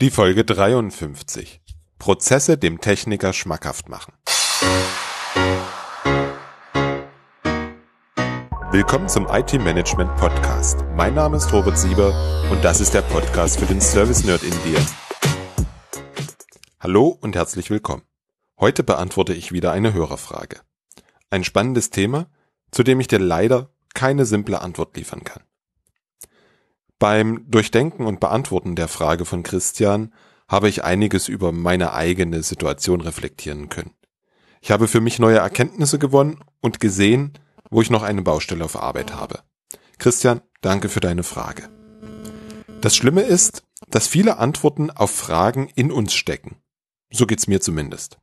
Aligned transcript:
Die 0.00 0.08
Folge 0.08 0.46
53. 0.46 1.60
Prozesse 1.98 2.56
dem 2.56 2.80
Techniker 2.80 3.34
schmackhaft 3.34 3.90
machen. 3.90 4.14
Willkommen 8.70 9.10
zum 9.10 9.26
IT 9.30 9.52
Management 9.52 10.16
Podcast. 10.16 10.78
Mein 10.96 11.12
Name 11.12 11.36
ist 11.36 11.52
Robert 11.52 11.76
Sieber 11.76 12.14
und 12.50 12.64
das 12.64 12.80
ist 12.80 12.94
der 12.94 13.02
Podcast 13.02 13.60
für 13.60 13.66
den 13.66 13.82
Service 13.82 14.24
Nerd 14.24 14.42
in 14.42 14.54
dir. 14.64 14.82
Hallo 16.80 17.08
und 17.20 17.36
herzlich 17.36 17.68
willkommen. 17.68 18.04
Heute 18.58 18.82
beantworte 18.82 19.34
ich 19.34 19.52
wieder 19.52 19.70
eine 19.70 19.92
Hörerfrage. 19.92 20.60
Ein 21.28 21.44
spannendes 21.44 21.90
Thema, 21.90 22.30
zu 22.70 22.84
dem 22.84 23.00
ich 23.00 23.08
dir 23.08 23.18
leider 23.18 23.68
keine 23.92 24.24
simple 24.24 24.62
Antwort 24.62 24.96
liefern 24.96 25.24
kann. 25.24 25.42
Beim 27.00 27.46
Durchdenken 27.50 28.04
und 28.04 28.20
Beantworten 28.20 28.76
der 28.76 28.86
Frage 28.86 29.24
von 29.24 29.42
Christian 29.42 30.12
habe 30.48 30.68
ich 30.68 30.84
einiges 30.84 31.28
über 31.28 31.50
meine 31.50 31.94
eigene 31.94 32.42
Situation 32.42 33.00
reflektieren 33.00 33.70
können. 33.70 33.94
Ich 34.60 34.70
habe 34.70 34.86
für 34.86 35.00
mich 35.00 35.18
neue 35.18 35.38
Erkenntnisse 35.38 35.98
gewonnen 35.98 36.44
und 36.60 36.78
gesehen, 36.78 37.38
wo 37.70 37.80
ich 37.80 37.88
noch 37.88 38.02
eine 38.02 38.20
Baustelle 38.20 38.62
auf 38.62 38.76
Arbeit 38.76 39.14
habe. 39.14 39.38
Christian, 39.96 40.42
danke 40.60 40.90
für 40.90 41.00
deine 41.00 41.22
Frage. 41.22 41.70
Das 42.82 42.94
Schlimme 42.94 43.22
ist, 43.22 43.62
dass 43.88 44.06
viele 44.06 44.36
Antworten 44.36 44.90
auf 44.90 45.10
Fragen 45.10 45.70
in 45.74 45.90
uns 45.90 46.12
stecken. 46.12 46.56
So 47.10 47.26
geht's 47.26 47.46
mir 47.46 47.62
zumindest. 47.62 48.18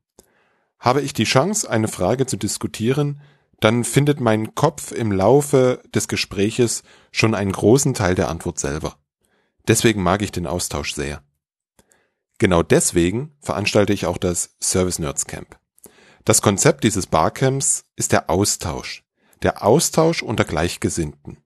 Habe 0.77 1.01
ich 1.01 1.13
die 1.13 1.23
Chance, 1.23 1.67
eine 1.67 1.87
Frage 1.87 2.27
zu 2.27 2.37
diskutieren, 2.37 3.21
dann 3.59 3.83
findet 3.83 4.19
mein 4.19 4.55
Kopf 4.55 4.91
im 4.91 5.11
Laufe 5.11 5.81
des 5.93 6.07
Gespräches 6.07 6.83
schon 7.11 7.33
einen 7.33 7.51
großen 7.51 7.93
Teil 7.93 8.15
der 8.15 8.29
Antwort 8.29 8.59
selber. 8.59 8.97
Deswegen 9.67 10.03
mag 10.03 10.21
ich 10.21 10.31
den 10.31 10.47
Austausch 10.47 10.93
sehr. 10.93 11.23
Genau 12.37 12.61
deswegen 12.61 13.35
veranstalte 13.41 13.93
ich 13.93 14.05
auch 14.05 14.17
das 14.17 14.55
Service 14.61 14.99
Nerds 14.99 15.25
Camp. 15.25 15.59
Das 16.23 16.41
Konzept 16.41 16.83
dieses 16.83 17.07
Barcamps 17.07 17.83
ist 17.95 18.11
der 18.11 18.29
Austausch. 18.29 19.03
Der 19.41 19.63
Austausch 19.63 20.21
unter 20.21 20.43
Gleichgesinnten. 20.43 21.37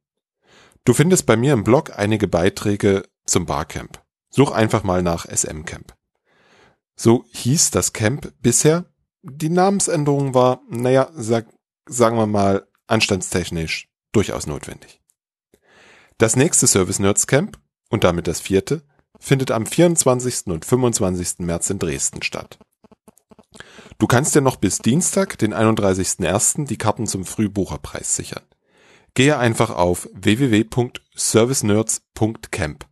Du 0.84 0.94
findest 0.94 1.26
bei 1.26 1.38
mir 1.38 1.54
im 1.54 1.64
Blog 1.64 1.98
einige 1.98 2.28
Beiträge 2.28 3.04
zum 3.26 3.46
Barcamp. 3.46 4.02
Such 4.30 4.52
einfach 4.52 4.84
mal 4.84 5.04
nach 5.04 5.26
SM 5.26 5.64
Camp. 5.66 5.96
So 6.96 7.26
hieß 7.32 7.72
das 7.72 7.94
Camp 7.94 8.34
bisher. 8.42 8.86
Die 9.22 9.50
Namensänderung 9.50 10.34
war, 10.34 10.62
naja, 10.70 11.10
sag, 11.14 11.46
sagen 11.88 12.18
wir 12.18 12.28
mal, 12.28 12.68
anstandstechnisch 12.88 13.88
durchaus 14.12 14.48
notwendig. 14.48 15.00
Das 16.18 16.36
nächste 16.36 16.68
Service 16.68 17.00
Nerds 17.00 17.28
Camp 17.28 17.58
und 17.90 18.04
damit 18.04 18.28
das 18.28 18.42
vierte 18.42 18.84
findet 19.20 19.52
am 19.52 19.66
24. 19.66 20.48
und 20.48 20.66
25. 20.66 21.40
März 21.40 21.70
in 21.70 21.80
Dresden 21.80 22.24
statt. 22.24 22.60
Du 23.98 24.08
kannst 24.08 24.36
dir 24.36 24.42
noch 24.42 24.56
bis 24.56 24.80
Dienstag, 24.80 25.38
den 25.38 25.54
31.01. 25.54 26.66
die 26.66 26.78
Karten 26.78 27.06
zum 27.06 27.24
Frühbucherpreis 27.24 28.16
sichern. 28.16 28.42
Gehe 29.14 29.38
einfach 29.38 29.70
auf 29.70 30.10
www.servicenerds.camp. 30.14 32.86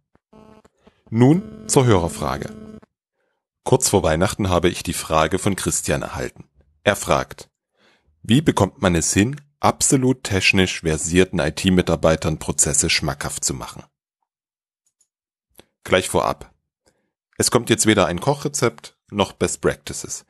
Nun 1.09 1.63
zur 1.67 1.85
Hörerfrage. 1.85 2.53
Kurz 3.63 3.89
vor 3.89 4.03
Weihnachten 4.03 4.49
habe 4.49 4.69
ich 4.69 4.83
die 4.83 4.93
Frage 4.93 5.39
von 5.39 5.55
Christian 5.55 6.03
erhalten. 6.03 6.43
Er 6.83 6.95
fragt, 6.95 7.48
wie 8.21 8.41
bekommt 8.41 8.81
man 8.81 8.95
es 8.95 9.13
hin, 9.13 9.39
absolut 9.59 10.23
technisch 10.23 10.81
versierten 10.81 11.39
IT-Mitarbeitern 11.39 12.39
Prozesse 12.39 12.89
schmackhaft 12.89 13.43
zu 13.43 13.53
machen? 13.53 13.83
Gleich 15.83 16.09
vorab. 16.09 16.53
Es 17.37 17.51
kommt 17.51 17.69
jetzt 17.69 17.85
weder 17.85 18.05
ein 18.05 18.19
Kochrezept 18.19 18.97
noch 19.11 19.33
Best 19.33 19.61
Practices. 19.61 20.25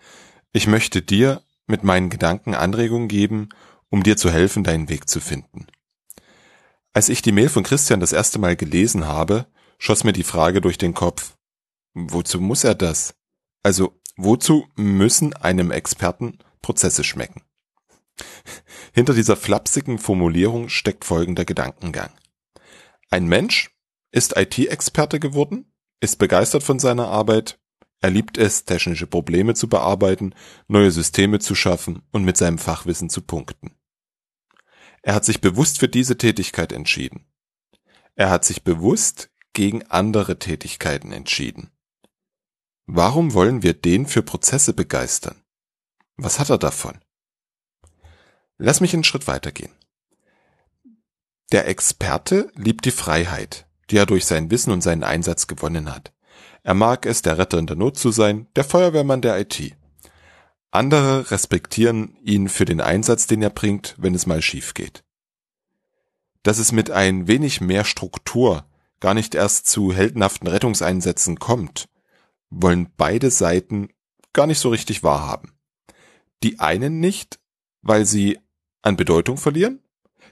Ich 0.52 0.68
möchte 0.68 1.02
dir 1.02 1.44
mit 1.68 1.84
meinen 1.84 2.10
Gedanken 2.10 2.56
Anregungen 2.56 3.08
geben, 3.08 3.50
um 3.90 4.04
dir 4.04 4.18
zu 4.18 4.32
helfen, 4.32 4.64
deinen 4.64 4.90
Weg 4.90 5.10
zu 5.10 5.20
finden. 5.20 5.68
Als 6.94 7.10
ich 7.10 7.22
die 7.22 7.32
Mail 7.32 7.50
von 7.50 7.64
Christian 7.64 8.00
das 8.00 8.14
erste 8.14 8.40
Mal 8.40 8.56
gelesen 8.56 9.08
habe, 9.08 9.48
schoss 9.78 10.04
mir 10.04 10.14
die 10.14 10.24
Frage 10.24 10.62
durch 10.62 10.78
den 10.78 10.94
Kopf, 10.94 11.36
wozu 11.94 12.40
muss 12.40 12.64
er 12.64 12.76
das? 12.76 13.16
Also, 13.64 14.00
wozu 14.16 14.68
müssen 14.76 15.34
einem 15.34 15.72
Experten 15.72 16.40
Prozesse 16.62 17.04
schmecken? 17.04 17.42
Hinter 18.94 19.14
dieser 19.14 19.36
flapsigen 19.36 20.00
Formulierung 20.00 20.70
steckt 20.70 21.06
folgender 21.06 21.46
Gedankengang. 21.46 22.12
Ein 23.10 23.28
Mensch 23.28 23.72
ist 24.12 24.38
IT-Experte 24.38 25.20
geworden, 25.20 25.72
ist 26.00 26.18
begeistert 26.18 26.64
von 26.64 26.80
seiner 26.80 27.08
Arbeit, 27.08 27.60
er 28.02 28.10
liebt 28.10 28.38
es, 28.38 28.64
technische 28.64 29.08
Probleme 29.08 29.56
zu 29.56 29.68
bearbeiten, 29.68 30.34
neue 30.68 30.92
Systeme 30.92 31.40
zu 31.40 31.54
schaffen 31.54 32.02
und 32.12 32.24
mit 32.24 32.38
seinem 32.38 32.58
Fachwissen 32.58 33.10
zu 33.10 33.22
punkten. 33.22 33.76
Er 35.02 35.14
hat 35.14 35.26
sich 35.26 35.42
bewusst 35.42 35.80
für 35.80 35.90
diese 35.90 36.18
Tätigkeit 36.18 36.72
entschieden. 36.72 37.26
Er 38.16 38.30
hat 38.30 38.46
sich 38.46 38.64
bewusst 38.64 39.30
gegen 39.54 39.86
andere 39.88 40.40
Tätigkeiten 40.40 41.12
entschieden. 41.12 41.72
Warum 42.86 43.34
wollen 43.34 43.64
wir 43.64 43.74
den 43.74 44.08
für 44.08 44.24
Prozesse 44.24 44.74
begeistern? 44.74 45.44
Was 46.18 46.40
hat 46.40 46.50
er 46.50 46.58
davon? 46.58 47.00
Lass 48.60 48.82
mich 48.82 48.94
einen 48.94 49.06
Schritt 49.06 49.28
weitergehen. 49.28 49.72
Der 51.52 51.68
Experte 51.68 52.52
liebt 52.56 52.86
die 52.86 52.92
Freiheit, 52.92 53.66
die 53.90 53.98
er 53.98 54.06
durch 54.06 54.26
sein 54.26 54.52
Wissen 54.52 54.72
und 54.72 54.82
seinen 54.82 55.04
Einsatz 55.04 55.48
gewonnen 55.48 55.92
hat. 55.94 56.14
Er 56.62 56.74
mag 56.74 57.06
es, 57.06 57.22
der 57.22 57.38
Retter 57.38 57.58
in 57.58 57.68
der 57.68 57.78
Not 57.78 57.98
zu 57.98 58.12
sein, 58.12 58.48
der 58.56 58.66
Feuerwehrmann 58.66 59.22
der 59.22 59.40
IT. 59.40 59.76
Andere 60.72 61.32
respektieren 61.32 62.18
ihn 62.22 62.50
für 62.50 62.66
den 62.66 62.82
Einsatz, 62.82 63.26
den 63.26 63.42
er 63.42 63.50
bringt, 63.50 63.96
wenn 63.98 64.14
es 64.14 64.28
mal 64.28 64.42
schief 64.42 64.74
geht. 64.74 65.04
Dass 66.44 66.60
es 66.60 66.72
mit 66.72 66.92
ein 66.92 67.28
wenig 67.28 67.62
mehr 67.62 67.86
Struktur 67.86 68.66
gar 69.00 69.14
nicht 69.14 69.34
erst 69.36 69.68
zu 69.68 69.94
heldenhaften 69.94 70.48
Rettungseinsätzen 70.48 71.40
kommt, 71.40 71.88
wollen 72.50 72.92
beide 72.98 73.32
Seiten 73.32 73.88
gar 74.34 74.48
nicht 74.48 74.60
so 74.60 74.70
richtig 74.70 75.02
wahrhaben. 75.02 75.54
Die 76.44 76.60
einen 76.60 77.00
nicht, 77.00 77.40
weil 77.82 78.06
sie 78.06 78.40
an 78.82 78.96
Bedeutung 78.96 79.38
verlieren, 79.38 79.84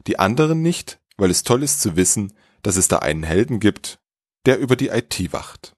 die 0.08 0.20
anderen 0.20 0.62
nicht, 0.62 1.00
weil 1.18 1.32
es 1.32 1.44
toll 1.44 1.64
ist 1.64 1.82
zu 1.82 1.96
wissen, 1.96 2.34
dass 2.62 2.76
es 2.76 2.88
da 2.88 3.00
einen 3.00 3.24
Helden 3.24 3.60
gibt, 3.60 4.00
der 4.46 4.60
über 4.60 4.76
die 4.76 4.90
IT 4.90 5.34
wacht. 5.34 5.76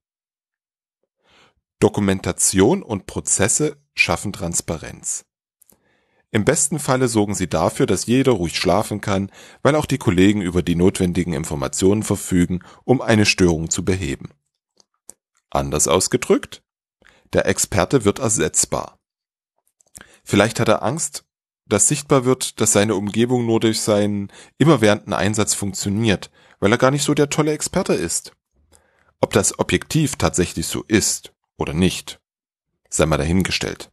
Dokumentation 1.80 2.84
und 2.84 3.06
Prozesse 3.06 3.78
schaffen 3.96 4.34
Transparenz. 4.34 5.25
Im 6.31 6.46
besten 6.46 6.78
Falle 6.78 7.07
sorgen 7.07 7.34
sie 7.34 7.47
dafür, 7.47 7.88
dass 7.88 8.06
jeder 8.06 8.34
ruhig 8.34 8.56
schlafen 8.56 9.01
kann, 9.01 9.31
weil 9.63 9.75
auch 9.75 9.88
die 9.88 9.97
Kollegen 9.97 10.41
über 10.41 10.62
die 10.62 10.75
notwendigen 10.75 11.34
Informationen 11.34 12.03
verfügen, 12.03 12.59
um 12.84 13.01
eine 13.01 13.25
Störung 13.25 13.69
zu 13.69 13.84
beheben. 13.84 14.30
Anders 15.50 15.88
ausgedrückt, 15.88 16.62
der 17.34 17.47
Experte 17.47 18.06
wird 18.06 18.19
ersetzbar. 18.19 19.00
Vielleicht 20.24 20.59
hat 20.59 20.68
er 20.68 20.84
Angst, 20.84 21.25
dass 21.69 21.88
sichtbar 21.88 22.25
wird, 22.25 22.59
dass 22.59 22.74
seine 22.74 22.96
Umgebung 22.96 23.46
nur 23.46 23.59
durch 23.59 23.81
seinen 23.81 24.31
immerwährenden 24.57 25.13
Einsatz 25.13 25.53
funktioniert, 25.53 26.31
weil 26.59 26.72
er 26.72 26.78
gar 26.78 26.91
nicht 26.91 27.03
so 27.03 27.13
der 27.13 27.30
tolle 27.30 27.53
Experte 27.53 27.94
ist. 27.94 28.34
Ob 29.22 29.34
das 29.34 29.57
objektiv 29.59 30.16
tatsächlich 30.16 30.68
so 30.68 30.84
ist 30.88 31.34
oder 31.57 31.74
nicht, 31.74 32.19
sei 32.90 33.06
mal 33.06 33.18
dahingestellt. 33.18 33.91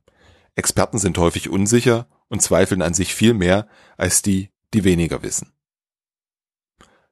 Experten 0.55 0.99
sind 0.99 1.19
häufig 1.19 1.51
unsicher 1.51 2.09
und 2.29 2.43
zweifeln 2.43 2.83
an 2.83 2.95
sich 2.95 3.15
viel 3.15 3.35
mehr 3.35 3.69
als 3.97 4.23
die, 4.23 4.51
die 4.73 4.85
weniger 4.85 5.23
wissen. 5.23 5.53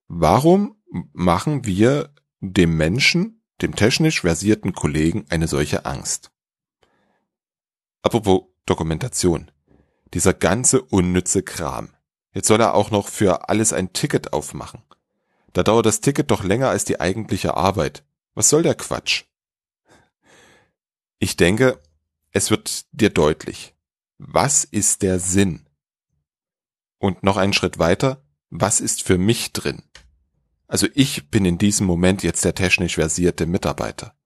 Warum 0.08 0.76
machen 1.12 1.64
wir 1.64 2.14
dem 2.40 2.76
Menschen, 2.76 3.42
dem 3.62 3.74
technisch 3.74 4.20
versierten 4.22 4.72
Kollegen 4.72 5.26
eine 5.28 5.48
solche 5.48 5.84
Angst? 5.84 6.30
Apropos 8.02 8.42
Dokumentation. 8.66 9.50
Dieser 10.14 10.32
ganze 10.32 10.80
unnütze 10.80 11.42
Kram. 11.42 11.90
Jetzt 12.32 12.46
soll 12.46 12.60
er 12.60 12.74
auch 12.74 12.90
noch 12.90 13.08
für 13.08 13.48
alles 13.48 13.72
ein 13.72 13.92
Ticket 13.92 14.32
aufmachen. 14.32 14.82
Da 15.52 15.62
dauert 15.62 15.86
das 15.86 16.00
Ticket 16.00 16.30
doch 16.30 16.44
länger 16.44 16.68
als 16.68 16.84
die 16.84 17.00
eigentliche 17.00 17.56
Arbeit. 17.56 18.04
Was 18.34 18.48
soll 18.48 18.62
der 18.62 18.76
Quatsch? 18.76 19.24
Ich 21.18 21.36
denke, 21.36 21.80
es 22.30 22.50
wird 22.50 22.86
dir 22.92 23.10
deutlich. 23.10 23.74
Was 24.18 24.64
ist 24.64 25.02
der 25.02 25.18
Sinn? 25.18 25.66
Und 26.98 27.22
noch 27.22 27.36
einen 27.36 27.52
Schritt 27.52 27.78
weiter, 27.78 28.24
was 28.50 28.80
ist 28.80 29.02
für 29.02 29.18
mich 29.18 29.52
drin? 29.52 29.82
Also 30.68 30.86
ich 30.94 31.28
bin 31.28 31.44
in 31.44 31.58
diesem 31.58 31.86
Moment 31.86 32.22
jetzt 32.22 32.44
der 32.44 32.54
technisch 32.54 32.94
versierte 32.94 33.46
Mitarbeiter. 33.46 34.16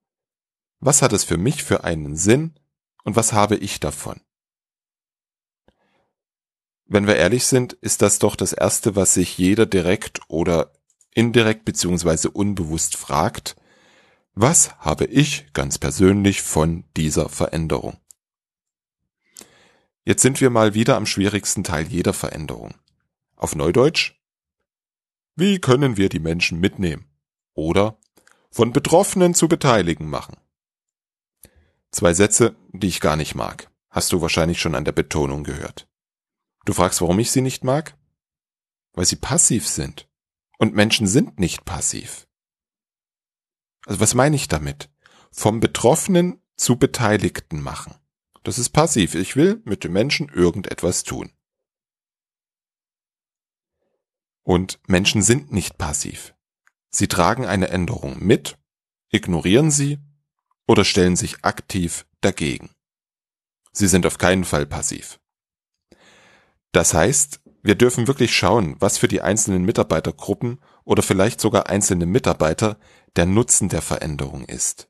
Was 0.79 1.01
hat 1.01 1.13
es 1.13 1.23
für 1.23 1.37
mich 1.37 1.63
für 1.63 1.83
einen 1.83 2.15
Sinn 2.15 2.55
und 3.03 3.15
was 3.15 3.33
habe 3.33 3.55
ich 3.57 3.79
davon? 3.79 4.21
Wenn 6.89 7.05
wir 7.05 7.17
ehrlich 7.17 7.45
sind, 7.45 7.73
ist 7.73 8.01
das 8.01 8.17
doch 8.17 8.35
das 8.35 8.51
Erste, 8.51 8.95
was 8.95 9.13
sich 9.13 9.37
jeder 9.37 9.67
direkt 9.67 10.21
oder 10.27 10.73
indirekt 11.13 11.63
beziehungsweise 11.63 12.31
unbewusst 12.31 12.97
fragt. 12.97 13.55
Was 14.33 14.75
habe 14.79 15.05
ich 15.05 15.53
ganz 15.53 15.77
persönlich 15.77 16.41
von 16.41 16.83
dieser 16.97 17.29
Veränderung? 17.29 17.97
Jetzt 20.03 20.23
sind 20.23 20.41
wir 20.41 20.49
mal 20.49 20.73
wieder 20.73 20.97
am 20.97 21.05
schwierigsten 21.05 21.63
Teil 21.63 21.85
jeder 21.85 22.13
Veränderung. 22.13 22.73
Auf 23.35 23.55
Neudeutsch? 23.55 24.15
Wie 25.35 25.59
können 25.59 25.95
wir 25.95 26.09
die 26.09 26.19
Menschen 26.19 26.59
mitnehmen? 26.59 27.05
Oder 27.53 27.99
von 28.49 28.73
Betroffenen 28.73 29.35
zu 29.35 29.47
Beteiligen 29.47 30.09
machen? 30.09 30.37
Zwei 31.91 32.15
Sätze, 32.15 32.55
die 32.73 32.87
ich 32.87 32.99
gar 32.99 33.15
nicht 33.15 33.35
mag. 33.35 33.69
Hast 33.91 34.11
du 34.11 34.21
wahrscheinlich 34.21 34.59
schon 34.59 34.73
an 34.73 34.85
der 34.85 34.91
Betonung 34.91 35.43
gehört. 35.43 35.87
Du 36.69 36.75
fragst, 36.75 37.01
warum 37.01 37.17
ich 37.17 37.31
sie 37.31 37.41
nicht 37.41 37.63
mag? 37.63 37.97
Weil 38.93 39.07
sie 39.07 39.15
passiv 39.15 39.67
sind. 39.67 40.07
Und 40.59 40.75
Menschen 40.75 41.07
sind 41.07 41.39
nicht 41.39 41.65
passiv. 41.65 42.27
Also 43.87 43.99
was 43.99 44.13
meine 44.13 44.35
ich 44.35 44.49
damit? 44.49 44.91
Vom 45.31 45.61
Betroffenen 45.61 46.43
zu 46.57 46.75
Beteiligten 46.75 47.59
machen. 47.59 47.95
Das 48.43 48.59
ist 48.59 48.69
passiv. 48.69 49.15
Ich 49.15 49.35
will 49.35 49.63
mit 49.65 49.83
dem 49.83 49.93
Menschen 49.93 50.29
irgendetwas 50.29 51.01
tun. 51.01 51.31
Und 54.43 54.79
Menschen 54.85 55.23
sind 55.23 55.51
nicht 55.51 55.79
passiv. 55.79 56.35
Sie 56.91 57.07
tragen 57.07 57.47
eine 57.47 57.69
Änderung 57.69 58.23
mit, 58.23 58.59
ignorieren 59.09 59.71
sie 59.71 59.97
oder 60.67 60.85
stellen 60.85 61.15
sich 61.15 61.43
aktiv 61.43 62.05
dagegen. 62.21 62.69
Sie 63.71 63.87
sind 63.87 64.05
auf 64.05 64.19
keinen 64.19 64.45
Fall 64.45 64.67
passiv. 64.67 65.19
Das 66.71 66.93
heißt, 66.93 67.41
wir 67.61 67.75
dürfen 67.75 68.07
wirklich 68.07 68.35
schauen, 68.35 68.75
was 68.79 68.97
für 68.97 69.07
die 69.07 69.21
einzelnen 69.21 69.63
Mitarbeitergruppen 69.63 70.59
oder 70.85 71.03
vielleicht 71.03 71.41
sogar 71.41 71.67
einzelne 71.67 72.05
Mitarbeiter 72.05 72.77
der 73.15 73.25
Nutzen 73.25 73.69
der 73.69 73.81
Veränderung 73.81 74.45
ist. 74.45 74.89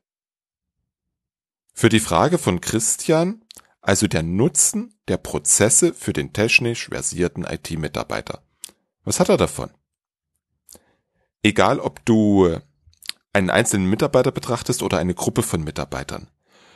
Für 1.72 1.88
die 1.88 2.00
Frage 2.00 2.38
von 2.38 2.60
Christian, 2.60 3.44
also 3.80 4.06
der 4.06 4.22
Nutzen 4.22 4.94
der 5.08 5.16
Prozesse 5.16 5.94
für 5.94 6.12
den 6.12 6.32
technisch 6.32 6.88
versierten 6.88 7.44
IT-Mitarbeiter. 7.44 8.42
Was 9.04 9.18
hat 9.18 9.30
er 9.30 9.38
davon? 9.38 9.70
Egal, 11.42 11.80
ob 11.80 12.04
du 12.04 12.58
einen 13.32 13.50
einzelnen 13.50 13.88
Mitarbeiter 13.88 14.32
betrachtest 14.32 14.82
oder 14.82 14.98
eine 14.98 15.14
Gruppe 15.14 15.42
von 15.42 15.62
Mitarbeitern. 15.62 16.28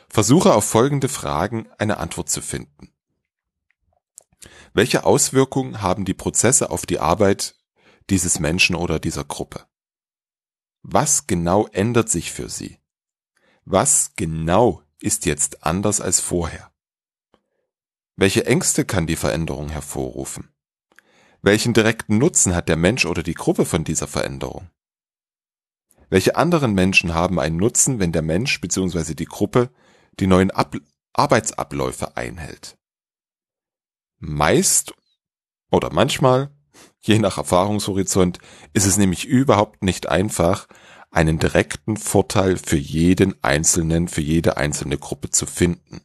Versuche 0.09 0.53
auf 0.53 0.65
folgende 0.65 1.09
Fragen 1.09 1.67
eine 1.77 1.97
Antwort 1.97 2.29
zu 2.29 2.41
finden. 2.41 2.94
Welche 4.73 5.03
Auswirkungen 5.03 5.81
haben 5.81 6.05
die 6.05 6.13
Prozesse 6.13 6.69
auf 6.69 6.85
die 6.85 6.99
Arbeit 6.99 7.55
dieses 8.09 8.39
Menschen 8.39 8.75
oder 8.75 8.99
dieser 8.99 9.23
Gruppe? 9.23 9.65
Was 10.81 11.27
genau 11.27 11.67
ändert 11.67 12.09
sich 12.09 12.31
für 12.31 12.49
sie? 12.49 12.79
Was 13.63 14.11
genau 14.15 14.83
ist 14.99 15.25
jetzt 15.25 15.63
anders 15.63 16.01
als 16.01 16.19
vorher? 16.19 16.71
Welche 18.15 18.45
Ängste 18.45 18.85
kann 18.85 19.07
die 19.07 19.15
Veränderung 19.15 19.69
hervorrufen? 19.69 20.53
Welchen 21.41 21.73
direkten 21.73 22.17
Nutzen 22.17 22.55
hat 22.55 22.69
der 22.69 22.77
Mensch 22.77 23.05
oder 23.05 23.23
die 23.23 23.33
Gruppe 23.33 23.65
von 23.65 23.83
dieser 23.83 24.07
Veränderung? 24.07 24.69
Welche 26.09 26.35
anderen 26.35 26.73
Menschen 26.73 27.13
haben 27.13 27.39
einen 27.39 27.57
Nutzen, 27.57 27.99
wenn 27.99 28.11
der 28.11 28.21
Mensch 28.21 28.61
bzw. 28.61 29.15
die 29.15 29.25
Gruppe 29.25 29.69
die 30.19 30.27
neuen 30.27 30.51
Ab 30.51 30.75
Arbeitsabläufe 31.13 32.15
einhält? 32.15 32.77
Meist 34.19 34.93
oder 35.71 35.91
manchmal, 35.91 36.51
je 37.01 37.19
nach 37.19 37.37
Erfahrungshorizont, 37.37 38.39
ist 38.73 38.85
es 38.85 38.97
nämlich 38.97 39.25
überhaupt 39.25 39.83
nicht 39.83 40.07
einfach, 40.07 40.67
einen 41.11 41.39
direkten 41.39 41.95
Vorteil 41.95 42.57
für 42.57 42.77
jeden 42.77 43.41
Einzelnen, 43.41 44.09
für 44.09 44.21
jede 44.21 44.57
einzelne 44.57 44.97
Gruppe 44.97 45.29
zu 45.29 45.45
finden. 45.45 46.01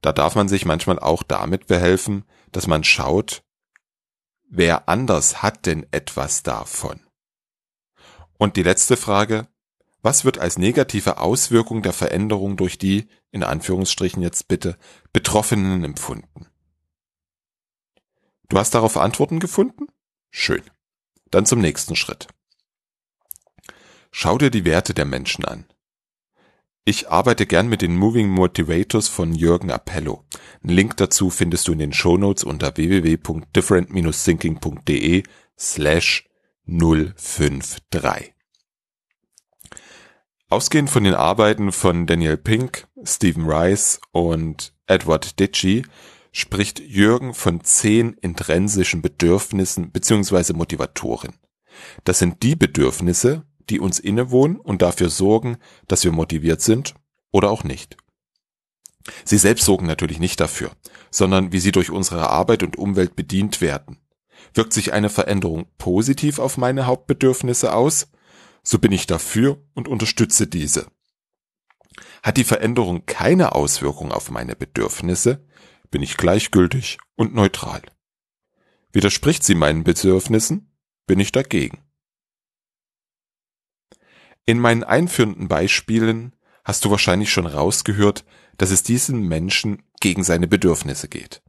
Da 0.00 0.12
darf 0.12 0.34
man 0.34 0.48
sich 0.48 0.64
manchmal 0.64 0.98
auch 0.98 1.22
damit 1.22 1.66
behelfen, 1.66 2.24
dass 2.52 2.66
man 2.66 2.84
schaut, 2.84 3.42
wer 4.48 4.88
anders 4.88 5.42
hat 5.42 5.66
denn 5.66 5.86
etwas 5.90 6.42
davon? 6.42 7.00
Und 8.38 8.56
die 8.56 8.62
letzte 8.62 8.96
Frage, 8.96 9.48
was 10.02 10.24
wird 10.24 10.38
als 10.38 10.58
negative 10.58 11.18
Auswirkung 11.18 11.82
der 11.82 11.92
Veränderung 11.92 12.56
durch 12.56 12.78
die, 12.78 13.08
in 13.30 13.44
Anführungsstrichen 13.44 14.22
jetzt 14.22 14.48
bitte, 14.48 14.76
Betroffenen 15.12 15.84
empfunden? 15.84 16.51
Du 18.52 18.58
hast 18.58 18.74
darauf 18.74 18.98
Antworten 18.98 19.40
gefunden? 19.40 19.86
Schön. 20.30 20.60
Dann 21.30 21.46
zum 21.46 21.62
nächsten 21.62 21.96
Schritt. 21.96 22.28
Schau 24.10 24.36
dir 24.36 24.50
die 24.50 24.66
Werte 24.66 24.92
der 24.92 25.06
Menschen 25.06 25.46
an. 25.46 25.64
Ich 26.84 27.08
arbeite 27.08 27.46
gern 27.46 27.68
mit 27.68 27.80
den 27.80 27.96
Moving 27.96 28.28
Motivators 28.28 29.08
von 29.08 29.34
Jürgen 29.34 29.70
Appello. 29.70 30.26
Einen 30.62 30.74
Link 30.74 30.98
dazu 30.98 31.30
findest 31.30 31.66
du 31.66 31.72
in 31.72 31.78
den 31.78 31.94
Shownotes 31.94 32.44
unter 32.44 32.76
www.different-thinking.de 32.76 35.22
slash 35.58 36.28
053. 36.66 38.34
Ausgehend 40.50 40.90
von 40.90 41.04
den 41.04 41.14
Arbeiten 41.14 41.72
von 41.72 42.06
Daniel 42.06 42.36
Pink, 42.36 42.86
Stephen 43.02 43.50
Rice 43.50 43.98
und 44.10 44.74
Edward 44.86 45.40
Ditchy 45.40 45.86
spricht 46.32 46.80
Jürgen 46.80 47.34
von 47.34 47.62
zehn 47.62 48.14
intrinsischen 48.14 49.02
Bedürfnissen 49.02 49.92
bzw. 49.92 50.54
Motivatoren. 50.54 51.34
Das 52.04 52.18
sind 52.18 52.42
die 52.42 52.56
Bedürfnisse, 52.56 53.44
die 53.70 53.78
uns 53.78 53.98
innewohnen 53.98 54.56
und 54.56 54.82
dafür 54.82 55.10
sorgen, 55.10 55.58
dass 55.86 56.04
wir 56.04 56.12
motiviert 56.12 56.62
sind 56.62 56.94
oder 57.30 57.50
auch 57.50 57.64
nicht. 57.64 57.96
Sie 59.24 59.38
selbst 59.38 59.64
sorgen 59.64 59.86
natürlich 59.86 60.20
nicht 60.20 60.40
dafür, 60.40 60.72
sondern 61.10 61.52
wie 61.52 61.60
sie 61.60 61.72
durch 61.72 61.90
unsere 61.90 62.30
Arbeit 62.30 62.62
und 62.62 62.76
Umwelt 62.76 63.16
bedient 63.16 63.60
werden. 63.60 63.98
Wirkt 64.54 64.72
sich 64.72 64.92
eine 64.92 65.10
Veränderung 65.10 65.66
positiv 65.78 66.38
auf 66.38 66.56
meine 66.56 66.86
Hauptbedürfnisse 66.86 67.74
aus, 67.74 68.08
so 68.62 68.78
bin 68.78 68.92
ich 68.92 69.06
dafür 69.06 69.62
und 69.74 69.88
unterstütze 69.88 70.46
diese. 70.46 70.86
Hat 72.22 72.36
die 72.36 72.44
Veränderung 72.44 73.04
keine 73.06 73.54
Auswirkung 73.54 74.12
auf 74.12 74.30
meine 74.30 74.54
Bedürfnisse, 74.54 75.44
bin 75.92 76.02
ich 76.02 76.16
gleichgültig 76.16 76.98
und 77.14 77.34
neutral. 77.34 77.82
Widerspricht 78.90 79.44
sie 79.44 79.54
meinen 79.54 79.84
Bedürfnissen, 79.84 80.74
bin 81.06 81.20
ich 81.20 81.30
dagegen. 81.30 81.84
In 84.44 84.58
meinen 84.58 84.82
einführenden 84.82 85.46
Beispielen 85.46 86.34
hast 86.64 86.84
du 86.84 86.90
wahrscheinlich 86.90 87.30
schon 87.30 87.46
rausgehört, 87.46 88.24
dass 88.58 88.70
es 88.70 88.82
diesem 88.82 89.28
Menschen 89.28 89.84
gegen 90.00 90.24
seine 90.24 90.48
Bedürfnisse 90.48 91.08
geht. 91.08 91.42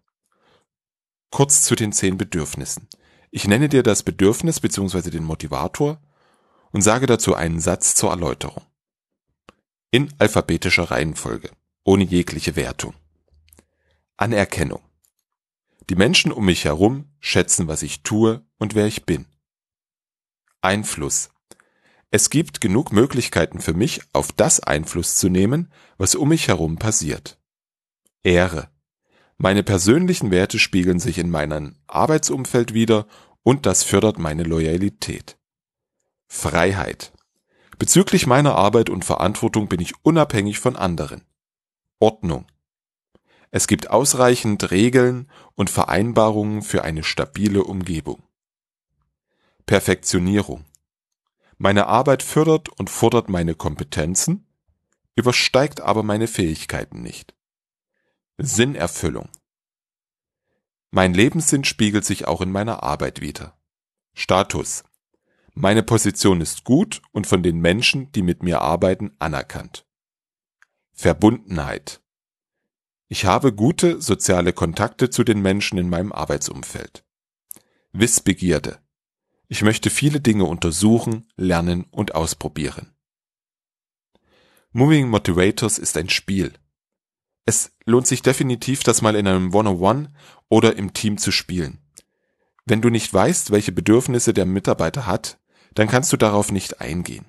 Kurz 1.32 1.64
zu 1.64 1.76
den 1.76 1.92
zehn 1.92 2.18
Bedürfnissen. 2.18 2.88
Ich 3.32 3.48
nenne 3.48 3.70
dir 3.70 3.82
das 3.82 4.04
Bedürfnis 4.04 4.60
bzw. 4.60 5.10
den 5.10 5.24
Motivator 5.24 6.00
und 6.72 6.82
sage 6.82 7.08
dazu 7.08 7.34
einen 7.34 7.60
Satz 7.60 7.96
zur 7.96 8.12
Erläuterung. 8.12 8.64
In 9.90 10.14
alphabetischer 10.20 10.92
Reihenfolge, 10.92 11.50
ohne 11.84 12.04
jegliche 12.04 12.56
Wertung. 12.56 12.94
Anerkennung. 14.18 14.82
Die 15.90 15.96
Menschen 15.96 16.32
um 16.32 16.46
mich 16.46 16.66
herum 16.66 17.12
schätzen, 17.20 17.68
was 17.68 17.82
ich 17.82 18.04
tue 18.04 18.46
und 18.58 18.76
wer 18.76 18.86
ich 18.86 19.06
bin. 19.06 19.26
Einfluss. 20.62 21.30
Es 22.12 22.30
gibt 22.30 22.62
genug 22.62 22.92
Möglichkeiten 22.92 23.60
für 23.60 23.74
mich, 23.74 24.02
auf 24.14 24.32
das 24.32 24.60
Einfluss 24.60 25.16
zu 25.16 25.30
nehmen, 25.30 25.72
was 25.98 26.16
um 26.16 26.30
mich 26.30 26.48
herum 26.48 26.78
passiert. 26.78 27.40
Ehre. 28.22 28.70
Meine 29.38 29.64
persönlichen 29.64 30.32
Werte 30.32 30.60
spiegeln 30.60 31.00
sich 31.00 31.18
in 31.18 31.30
meinem 31.30 31.76
Arbeitsumfeld 31.88 32.74
wider 32.74 33.08
und 33.42 33.66
das 33.66 33.84
fördert 33.84 34.20
meine 34.20 34.44
Loyalität. 34.44 35.38
Freiheit. 36.28 37.14
Bezüglich 37.78 38.28
meiner 38.28 38.56
Arbeit 38.56 38.90
und 38.90 39.04
Verantwortung 39.04 39.68
bin 39.68 39.82
ich 39.82 39.94
unabhängig 40.04 40.60
von 40.60 40.76
anderen. 40.76 41.26
Ordnung. 42.00 42.46
Es 43.56 43.68
gibt 43.68 43.92
ausreichend 43.92 44.72
Regeln 44.72 45.30
und 45.54 45.70
Vereinbarungen 45.70 46.64
für 46.64 46.84
eine 46.84 47.04
stabile 47.04 47.64
Umgebung. 47.64 48.24
Perfektionierung. 49.68 50.66
Meine 51.60 51.86
Arbeit 51.86 52.24
fördert 52.24 52.70
und 52.70 52.90
fordert 52.90 53.30
meine 53.30 53.54
Kompetenzen, 53.54 54.48
übersteigt 55.16 55.82
aber 55.82 56.02
meine 56.02 56.26
Fähigkeiten 56.26 57.04
nicht. 57.04 57.36
Sinnerfüllung. 58.40 59.30
Mein 60.90 61.14
Lebenssinn 61.14 61.64
spiegelt 61.64 62.06
sich 62.06 62.28
auch 62.28 62.42
in 62.42 62.52
meiner 62.52 62.82
Arbeit 62.82 63.22
wider. 63.22 63.56
Status. 64.16 64.84
Meine 65.54 65.84
Position 65.84 66.42
ist 66.42 66.64
gut 66.64 67.04
und 67.12 67.28
von 67.28 67.44
den 67.44 67.60
Menschen, 67.60 68.12
die 68.14 68.24
mit 68.24 68.42
mir 68.42 68.62
arbeiten, 68.62 69.12
anerkannt. 69.20 69.86
Verbundenheit. 70.92 72.03
Ich 73.14 73.26
habe 73.26 73.54
gute 73.54 74.02
soziale 74.02 74.54
Kontakte 74.54 75.12
zu 75.12 75.24
den 75.24 75.40
Menschen 75.40 75.78
in 75.78 75.88
meinem 75.88 76.12
Arbeitsumfeld. 76.12 77.06
Wissbegierde. 77.92 78.80
Ich 79.48 79.62
möchte 79.62 79.92
viele 79.92 80.20
Dinge 80.20 80.46
untersuchen, 80.46 81.28
lernen 81.36 81.86
und 81.92 82.16
ausprobieren. 82.16 82.96
Moving 84.72 85.10
Motivators 85.10 85.78
ist 85.78 85.96
ein 85.96 86.10
Spiel. 86.10 86.54
Es 87.46 87.72
lohnt 87.86 88.08
sich 88.08 88.24
definitiv, 88.24 88.82
das 88.82 89.04
mal 89.04 89.16
in 89.16 89.28
einem 89.28 89.54
One-on-One 89.54 90.12
oder 90.50 90.76
im 90.76 90.94
Team 90.94 91.20
zu 91.20 91.32
spielen. 91.32 91.86
Wenn 92.66 92.82
du 92.82 92.90
nicht 92.90 93.14
weißt, 93.14 93.52
welche 93.52 93.74
Bedürfnisse 93.74 94.34
der 94.34 94.48
Mitarbeiter 94.48 95.06
hat, 95.06 95.40
dann 95.76 95.88
kannst 95.88 96.12
du 96.14 96.18
darauf 96.18 96.52
nicht 96.52 96.82
eingehen. 96.82 97.28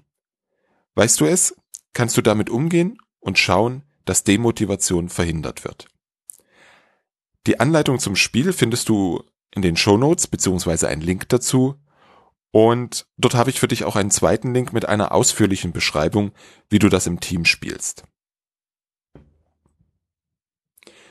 Weißt 0.95 1.21
du 1.21 1.27
es, 1.27 1.55
kannst 1.93 2.17
du 2.17 2.23
damit 2.23 2.49
umgehen 2.49 2.97
und 3.21 3.39
schauen, 3.39 3.85
dass 4.05 4.25
Demotivation 4.25 5.09
verhindert 5.09 5.65
wird. 5.65 5.89
Die 7.47 7.61
Anleitung 7.61 7.99
zum 7.99 8.17
Spiel 8.17 8.53
findest 8.53 8.89
du 8.89 9.23
in 9.51 9.63
den 9.63 9.77
Show 9.77 9.97
Notes 9.97 10.27
beziehungsweise 10.27 10.89
einen 10.89 11.03
Link 11.03 11.29
dazu. 11.29 11.77
Und 12.51 13.07
dort 13.17 13.35
habe 13.35 13.51
ich 13.51 13.61
für 13.61 13.69
dich 13.69 13.85
auch 13.85 13.97
einen 13.97 14.11
zweiten 14.11 14.55
Link 14.55 14.73
mit 14.73 14.87
einer 14.89 15.13
ausführlichen 15.13 15.73
Beschreibung, 15.73 16.33
wie 16.69 16.79
du 16.79 16.89
das 16.89 17.07
im 17.07 17.21
Team 17.21 17.45
spielst. 17.45 18.05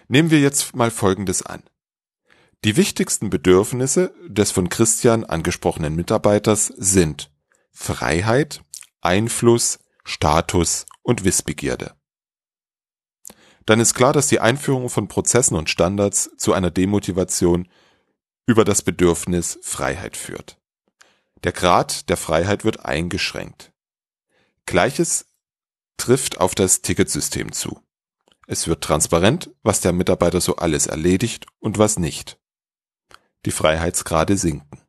Nehmen 0.07 0.31
wir 0.31 0.39
jetzt 0.39 0.75
mal 0.75 0.91
Folgendes 0.91 1.41
an. 1.43 1.63
Die 2.63 2.77
wichtigsten 2.77 3.29
Bedürfnisse 3.29 4.13
des 4.25 4.51
von 4.51 4.69
Christian 4.69 5.25
angesprochenen 5.25 5.95
Mitarbeiters 5.95 6.67
sind 6.67 7.29
Freiheit, 7.71 8.61
Einfluss, 9.01 9.79
Status 10.05 10.85
und 11.01 11.25
Wissbegierde. 11.25 11.93
Dann 13.65 13.79
ist 13.79 13.93
klar, 13.93 14.13
dass 14.13 14.27
die 14.27 14.39
Einführung 14.39 14.89
von 14.89 15.07
Prozessen 15.07 15.55
und 15.55 15.69
Standards 15.69 16.31
zu 16.37 16.53
einer 16.53 16.71
Demotivation 16.71 17.69
über 18.45 18.65
das 18.65 18.81
Bedürfnis 18.81 19.59
Freiheit 19.61 20.17
führt. 20.17 20.57
Der 21.43 21.51
Grad 21.51 22.09
der 22.09 22.17
Freiheit 22.17 22.65
wird 22.65 22.85
eingeschränkt. 22.85 23.71
Gleiches 24.65 25.27
trifft 25.97 26.39
auf 26.39 26.55
das 26.55 26.81
Ticketsystem 26.81 27.51
zu. 27.51 27.79
Es 28.47 28.67
wird 28.67 28.83
transparent, 28.83 29.51
was 29.61 29.81
der 29.81 29.93
Mitarbeiter 29.93 30.41
so 30.41 30.57
alles 30.57 30.87
erledigt 30.87 31.45
und 31.59 31.77
was 31.77 31.97
nicht. 31.97 32.39
Die 33.45 33.51
Freiheitsgrade 33.51 34.37
sinken. 34.37 34.81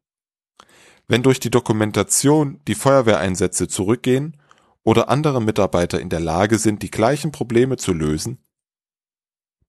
Wenn 1.07 1.23
durch 1.23 1.39
die 1.39 1.51
Dokumentation 1.51 2.61
die 2.67 2.75
Feuerwehreinsätze 2.75 3.69
zurückgehen 3.69 4.41
oder 4.83 5.09
andere 5.09 5.41
Mitarbeiter 5.41 6.01
in 6.01 6.09
der 6.09 6.21
Lage 6.21 6.59
sind, 6.59 6.83
die 6.83 6.91
gleichen 6.91 7.31
Probleme 7.31 7.77
zu 7.77 7.93
lösen, 7.93 8.44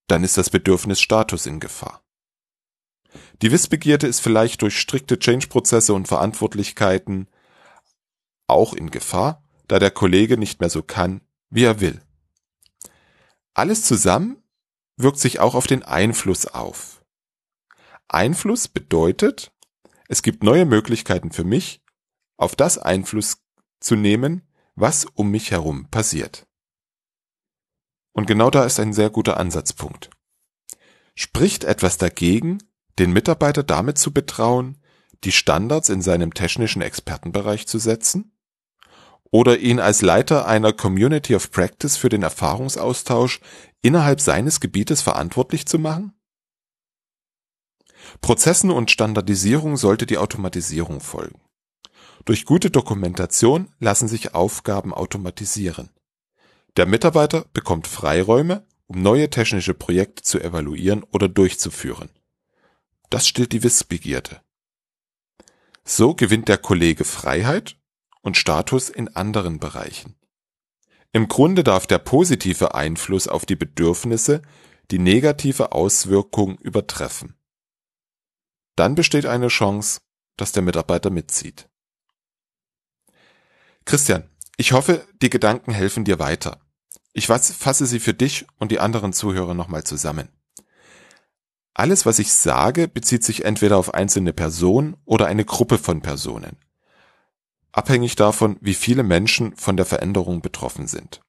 dann 0.08 0.24
ist 0.24 0.38
das 0.38 0.50
Bedürfnis 0.50 1.02
Status 1.02 1.46
in 1.46 1.60
Gefahr. 1.60 2.04
Die 3.42 3.52
Wissbegierde 3.52 4.08
ist 4.08 4.20
vielleicht 4.20 4.62
durch 4.62 4.80
strikte 4.80 5.20
Change-Prozesse 5.20 5.94
und 5.94 6.08
Verantwortlichkeiten 6.08 7.28
auch 8.48 8.74
in 8.74 8.92
Gefahr, 8.92 9.44
da 9.68 9.80
der 9.80 9.92
Kollege 9.92 10.38
nicht 10.38 10.60
mehr 10.60 10.70
so 10.70 10.84
kann, 10.84 11.22
wie 11.50 11.64
er 11.64 11.80
will. 11.80 12.02
Alles 13.54 13.84
zusammen 13.84 14.44
wirkt 14.98 15.20
sich 15.20 15.40
auch 15.40 15.56
auf 15.56 15.68
den 15.68 15.84
Einfluss 15.84 16.46
auf. 16.46 17.04
Einfluss 18.08 18.68
bedeutet, 18.68 19.52
es 20.08 20.22
gibt 20.22 20.44
neue 20.44 20.66
Möglichkeiten 20.66 21.32
für 21.32 21.44
mich, 21.44 21.82
auf 22.38 22.56
das 22.56 22.78
Einfluss 22.78 23.38
zu 23.80 23.96
nehmen, 23.96 24.48
was 24.76 25.06
um 25.06 25.32
mich 25.32 25.52
herum 25.52 25.90
passiert. 25.90 26.48
Und 28.16 28.28
genau 28.28 28.50
da 28.50 28.64
ist 28.64 28.80
ein 28.80 28.94
sehr 28.94 29.10
guter 29.10 29.38
Ansatzpunkt. 29.38 30.10
Spricht 31.16 31.66
etwas 31.66 31.98
dagegen, 31.98 32.60
den 32.98 33.12
Mitarbeiter 33.12 33.62
damit 33.62 33.98
zu 33.98 34.14
betrauen, 34.14 34.78
die 35.26 35.34
Standards 35.34 35.90
in 35.90 36.02
seinem 36.02 36.34
technischen 36.34 36.82
Expertenbereich 36.82 37.68
zu 37.68 37.78
setzen? 37.78 38.32
Oder 39.32 39.60
ihn 39.60 39.82
als 39.82 40.02
Leiter 40.02 40.48
einer 40.48 40.72
Community 40.72 41.36
of 41.36 41.52
Practice 41.52 41.98
für 41.98 42.08
den 42.08 42.24
Erfahrungsaustausch 42.24 43.42
innerhalb 43.82 44.22
seines 44.22 44.62
Gebietes 44.62 45.02
verantwortlich 45.02 45.66
zu 45.66 45.78
machen? 45.78 46.14
Prozessen 48.22 48.72
und 48.72 48.92
Standardisierung 48.92 49.76
sollte 49.76 50.06
die 50.06 50.18
Automatisierung 50.18 51.02
folgen. 51.02 51.42
Durch 52.24 52.46
gute 52.46 52.72
Dokumentation 52.72 53.74
lassen 53.80 54.08
sich 54.08 54.34
Aufgaben 54.34 54.94
automatisieren. 54.94 55.90
Der 56.78 56.86
Mitarbeiter 56.86 57.46
bekommt 57.54 57.88
Freiräume, 57.88 58.68
um 58.88 59.02
neue 59.02 59.30
technische 59.30 59.74
Projekte 59.74 60.24
zu 60.24 60.40
evaluieren 60.40 61.04
oder 61.04 61.30
durchzuführen. 61.30 62.10
Das 63.10 63.28
stillt 63.28 63.54
die 63.54 63.64
Wissbegierde. 63.64 64.42
So 65.86 66.16
gewinnt 66.16 66.50
der 66.50 66.58
Kollege 66.58 67.06
Freiheit 67.06 67.78
und 68.22 68.38
Status 68.38 68.90
in 68.90 69.08
anderen 69.16 69.60
Bereichen. 69.60 70.16
Im 71.14 71.30
Grunde 71.30 71.64
darf 71.64 71.88
der 71.88 72.00
positive 72.00 72.76
Einfluss 72.76 73.28
auf 73.28 73.46
die 73.46 73.56
Bedürfnisse 73.56 74.42
die 74.92 75.00
negative 75.00 75.72
Auswirkung 75.72 76.58
übertreffen. 76.58 77.36
Dann 78.76 78.96
besteht 78.96 79.26
eine 79.26 79.48
Chance, 79.48 80.02
dass 80.36 80.52
der 80.52 80.64
Mitarbeiter 80.64 81.10
mitzieht. 81.10 81.70
Christian, 83.86 84.30
ich 84.58 84.74
hoffe, 84.74 85.08
die 85.22 85.30
Gedanken 85.30 85.72
helfen 85.72 86.04
dir 86.04 86.20
weiter. 86.20 86.65
Ich 87.18 87.28
fasse 87.28 87.86
sie 87.86 88.02
für 88.02 88.14
dich 88.14 88.46
und 88.60 88.74
die 88.74 88.82
anderen 88.82 89.14
Zuhörer 89.14 89.54
nochmal 89.54 89.86
zusammen. 89.86 90.28
Alles, 91.74 92.06
was 92.06 92.20
ich 92.20 92.34
sage, 92.34 92.90
bezieht 92.90 93.24
sich 93.24 93.46
entweder 93.46 93.78
auf 93.78 93.94
einzelne 93.94 94.34
Personen 94.34 94.98
oder 95.06 95.28
eine 95.28 95.46
Gruppe 95.46 95.78
von 95.78 96.02
Personen. 96.02 96.58
Abhängig 97.72 98.18
davon, 98.18 98.58
wie 98.60 98.74
viele 98.74 99.04
Menschen 99.04 99.56
von 99.56 99.78
der 99.78 99.86
Veränderung 99.86 100.42
betroffen 100.42 100.88
sind. 100.88 101.22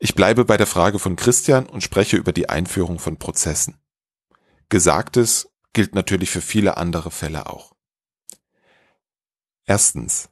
Ich 0.00 0.16
bleibe 0.16 0.44
bei 0.44 0.56
der 0.56 0.66
Frage 0.66 0.98
von 0.98 1.14
Christian 1.14 1.66
und 1.66 1.84
spreche 1.84 2.16
über 2.16 2.32
die 2.32 2.48
Einführung 2.48 2.98
von 2.98 3.18
Prozessen. 3.18 3.78
Gesagtes 4.68 5.48
gilt 5.72 5.94
natürlich 5.94 6.30
für 6.30 6.40
viele 6.40 6.76
andere 6.76 7.12
Fälle 7.12 7.48
auch. 7.48 7.72
Erstens. 9.64 10.28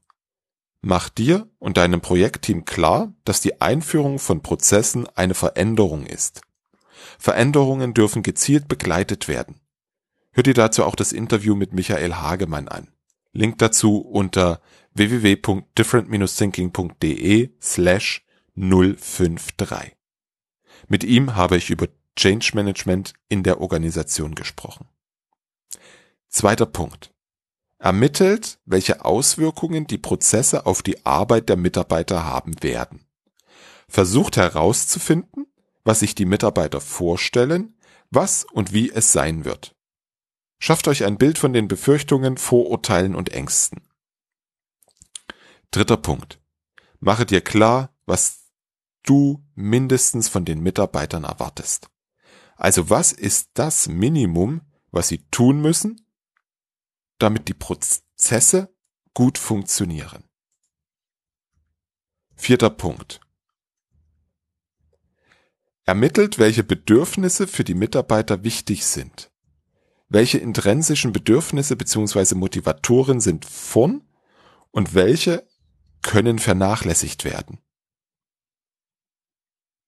Mach 0.80 1.08
dir 1.08 1.48
und 1.58 1.76
deinem 1.76 2.00
Projektteam 2.00 2.64
klar, 2.64 3.12
dass 3.24 3.40
die 3.40 3.60
Einführung 3.60 4.18
von 4.18 4.42
Prozessen 4.42 5.06
eine 5.14 5.34
Veränderung 5.34 6.06
ist 6.06 6.42
Veränderungen 7.18 7.94
dürfen 7.94 8.22
gezielt 8.22 8.68
begleitet 8.68 9.26
werden. 9.28 9.60
Hör 10.32 10.42
dir 10.42 10.52
dazu 10.54 10.84
auch 10.84 10.94
das 10.94 11.12
Interview 11.12 11.54
mit 11.54 11.72
Michael 11.72 12.12
Hagemann 12.14 12.68
an. 12.68 12.88
Link 13.32 13.56
dazu 13.58 13.98
unter 13.98 14.60
www.different-thinking.de 14.94 17.50
slash 17.60 18.24
053. 18.56 19.94
Mit 20.88 21.04
ihm 21.04 21.36
habe 21.36 21.56
ich 21.56 21.70
über 21.70 21.86
Change 22.16 22.50
Management 22.54 23.14
in 23.28 23.42
der 23.42 23.60
Organisation 23.60 24.34
gesprochen. 24.34 24.86
Zweiter 26.28 26.66
Punkt. 26.66 27.12
Ermittelt, 27.78 28.58
welche 28.64 29.04
Auswirkungen 29.04 29.86
die 29.86 29.98
Prozesse 29.98 30.66
auf 30.66 30.82
die 30.82 31.06
Arbeit 31.06 31.48
der 31.48 31.56
Mitarbeiter 31.56 32.24
haben 32.24 32.62
werden. 32.62 33.06
Versucht 33.88 34.36
herauszufinden, 34.36 35.46
was 35.84 36.00
sich 36.00 36.14
die 36.14 36.26
Mitarbeiter 36.26 36.80
vorstellen, 36.80 37.78
was 38.10 38.44
und 38.44 38.72
wie 38.72 38.90
es 38.90 39.12
sein 39.12 39.44
wird. 39.44 39.76
Schafft 40.58 40.88
euch 40.88 41.04
ein 41.04 41.18
Bild 41.18 41.38
von 41.38 41.52
den 41.52 41.68
Befürchtungen, 41.68 42.36
Vorurteilen 42.36 43.14
und 43.14 43.30
Ängsten. 43.30 43.82
Dritter 45.70 45.96
Punkt. 45.96 46.40
Mache 46.98 47.26
dir 47.26 47.40
klar, 47.40 47.94
was 48.06 48.40
du 49.04 49.44
mindestens 49.54 50.28
von 50.28 50.44
den 50.44 50.60
Mitarbeitern 50.60 51.24
erwartest. 51.24 51.88
Also 52.56 52.90
was 52.90 53.12
ist 53.12 53.50
das 53.54 53.88
Minimum, 53.88 54.62
was 54.90 55.08
sie 55.08 55.18
tun 55.30 55.60
müssen, 55.60 56.07
damit 57.18 57.48
die 57.48 57.54
Prozesse 57.54 58.74
gut 59.14 59.38
funktionieren? 59.38 60.24
Vierter 62.36 62.70
Punkt. 62.70 63.20
Ermittelt, 65.84 66.38
welche 66.38 66.64
Bedürfnisse 66.64 67.48
für 67.48 67.64
die 67.64 67.74
Mitarbeiter 67.74 68.44
wichtig 68.44 68.86
sind. 68.86 69.32
Welche 70.08 70.38
intrinsischen 70.38 71.12
Bedürfnisse 71.12 71.76
bzw. 71.76 72.34
Motivatoren 72.34 73.20
sind 73.20 73.44
von 73.44 74.06
und 74.70 74.94
welche 74.94 75.46
können 76.02 76.38
vernachlässigt 76.38 77.24
werden. 77.24 77.58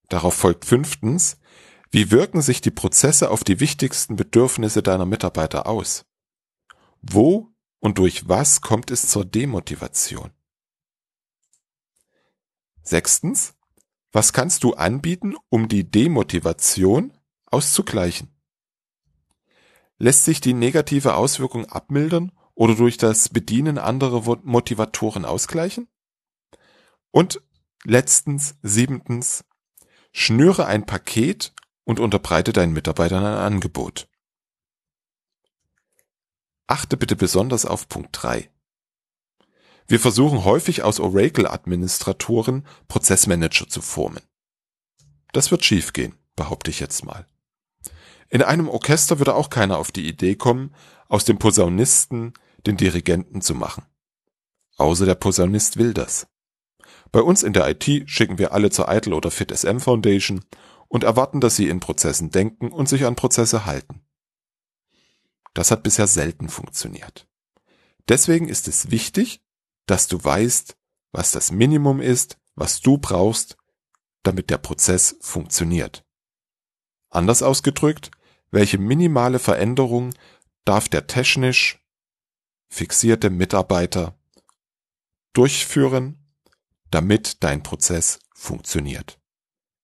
Darauf 0.09 0.35
folgt 0.35 0.65
fünftens, 0.65 1.39
wie 1.91 2.11
wirken 2.11 2.43
sich 2.43 2.61
die 2.61 2.71
Prozesse 2.71 3.31
auf 3.31 3.45
die 3.45 3.61
wichtigsten 3.61 4.17
Bedürfnisse 4.17 4.83
deiner 4.83 5.07
Mitarbeiter 5.07 5.67
aus? 5.67 6.05
Wo 7.03 7.53
und 7.79 7.99
durch 7.99 8.29
was 8.29 8.61
kommt 8.61 8.91
es 8.91 9.09
zur 9.09 9.25
Demotivation? 9.25 10.31
Sechstens, 12.83 13.55
was 14.13 14.33
kannst 14.33 14.65
du 14.65 14.75
anbieten, 14.75 15.35
um 15.49 15.69
die 15.69 15.89
Demotivation 15.89 17.13
auszugleichen? 17.47 18.35
Lässt 19.99 20.25
sich 20.25 20.41
die 20.41 20.55
negative 20.55 21.15
Auswirkung 21.15 21.67
abmildern 21.67 22.33
oder 22.55 22.75
durch 22.75 22.97
das 22.97 23.29
Bedienen 23.29 23.79
anderer 23.79 24.39
Motivatoren 24.43 25.25
ausgleichen? 25.25 25.89
Und 27.11 27.41
Letztens, 27.85 28.57
siebentens, 28.63 29.45
schnüre 30.13 30.67
ein 30.67 30.85
Paket 30.85 31.55
und 31.85 31.99
unterbreite 31.99 32.53
deinen 32.53 32.75
Mitarbeitern 32.75 33.25
ein 33.25 33.39
Angebot. 33.39 34.10
Achte 36.71 36.97
bitte 36.97 37.17
besonders 37.17 37.67
auf 37.67 37.89
Punkt 37.89 38.11
3. 38.13 38.49
Wir 39.89 39.99
versuchen 39.99 40.45
häufig 40.45 40.85
aus 40.85 41.01
Oracle-Administratoren 41.01 42.65
Prozessmanager 42.87 43.69
zu 43.69 43.83
formen. 43.83 44.23
Das 45.33 45.51
wird 45.51 45.65
schiefgehen, 45.65 46.15
behaupte 46.37 46.71
ich 46.71 46.79
jetzt 46.79 47.05
mal. 47.05 47.27
In 48.29 48.43
einem 48.43 48.69
Orchester 48.69 49.19
würde 49.19 49.35
auch 49.35 49.51
keiner 49.51 49.79
auf 49.79 49.91
die 49.91 50.07
Idee 50.07 50.37
kommen, 50.37 50.73
aus 51.09 51.25
dem 51.25 51.41
Posaunisten 51.41 52.35
den 52.69 52.77
Dirigenten 52.77 53.41
zu 53.41 53.57
machen. 53.57 53.85
Außer 54.77 55.07
der 55.07 55.17
Posaunist 55.17 55.77
will 55.77 55.93
das. 55.93 56.29
Bei 57.11 57.21
uns 57.21 57.43
in 57.43 57.53
der 57.53 57.69
IT 57.69 58.09
schicken 58.09 58.39
wir 58.39 58.53
alle 58.53 58.71
zur 58.71 58.89
ITIL 58.89 59.13
oder 59.13 59.33
FitSM 59.33 59.79
Foundation 59.79 60.45
und 60.87 61.03
erwarten, 61.03 61.41
dass 61.41 61.57
sie 61.57 61.69
in 61.69 61.81
Prozessen 61.81 62.31
denken 62.31 62.71
und 62.71 62.89
sich 62.89 63.07
an 63.07 63.17
Prozesse 63.17 63.67
halten. 63.67 64.05
Das 65.55 65.71
hat 65.71 65.83
bisher 65.83 66.07
selten 66.07 66.49
funktioniert. 66.49 67.27
Deswegen 68.09 68.49
ist 68.49 68.69
es 68.69 68.91
wichtig, 68.91 69.43
dass 69.87 70.09
du 70.09 70.23
weißt, 70.23 70.77
was 71.13 71.33
das 71.33 71.51
Minimum 71.51 72.01
ist, 72.01 72.39
was 72.55 72.81
du 72.81 72.99
brauchst, 72.99 73.57
damit 74.23 74.51
der 74.51 74.59
Prozess 74.59 75.17
funktioniert. 75.21 76.05
Anders 77.11 77.43
ausgedrückt, 77.43 78.11
welche 78.51 78.79
minimale 78.79 79.39
Veränderung 79.39 80.15
darf 80.65 80.89
der 80.89 81.07
technisch 81.07 81.85
fixierte 82.69 83.31
Mitarbeiter 83.31 84.19
durchführen, 85.33 86.33
damit 86.91 87.43
dein 87.43 87.63
Prozess 87.63 88.21
funktioniert. 88.35 89.21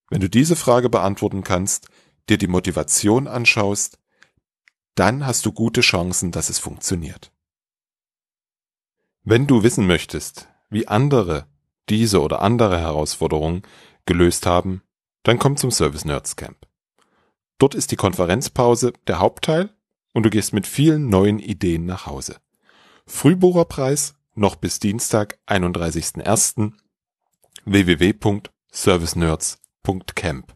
Wenn 0.09 0.21
du 0.21 0.29
diese 0.29 0.55
Frage 0.55 0.89
beantworten 0.89 1.43
kannst, 1.43 1.89
dir 2.29 2.37
die 2.37 2.47
Motivation 2.47 3.27
anschaust, 3.27 3.99
dann 4.97 5.25
hast 5.25 5.45
du 5.45 5.51
gute 5.51 5.81
Chancen, 5.81 6.31
dass 6.31 6.49
es 6.49 6.59
funktioniert. 6.59 7.31
Wenn 9.23 9.47
du 9.47 9.63
wissen 9.63 9.87
möchtest, 9.87 10.47
wie 10.69 10.87
andere 10.87 11.47
diese 11.89 12.21
oder 12.21 12.41
andere 12.41 12.79
Herausforderungen 12.79 13.63
gelöst 14.05 14.45
haben, 14.45 14.83
dann 15.23 15.39
komm 15.39 15.57
zum 15.57 15.71
Service 15.71 16.05
Nerds 16.05 16.35
Camp. 16.35 16.67
Dort 17.59 17.73
ist 17.75 17.91
die 17.91 17.95
Konferenzpause 17.95 18.93
der 19.07 19.19
Hauptteil 19.19 19.69
und 20.13 20.23
du 20.23 20.29
gehst 20.29 20.53
mit 20.53 20.65
vielen 20.65 21.09
neuen 21.09 21.39
Ideen 21.39 21.85
nach 21.85 22.05
Hause. 22.05 22.37
Frühbucherpreis 23.05 24.15
noch 24.35 24.55
bis 24.55 24.79
Dienstag, 24.79 25.37
31.01. 25.47 26.71
www.servicenerds.camp. 27.65 30.55